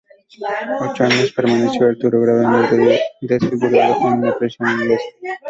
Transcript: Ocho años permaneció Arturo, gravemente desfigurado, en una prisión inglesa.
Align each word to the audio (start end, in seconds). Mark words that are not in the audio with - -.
Ocho 0.83 1.03
años 1.03 1.31
permaneció 1.31 1.89
Arturo, 1.89 2.21
gravemente 2.21 3.01
desfigurado, 3.21 3.97
en 4.07 4.13
una 4.17 4.35
prisión 4.35 4.71
inglesa. 4.71 4.99